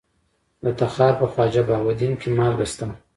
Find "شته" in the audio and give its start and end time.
2.71-2.87